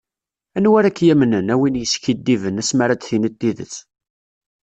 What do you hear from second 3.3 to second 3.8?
tidet.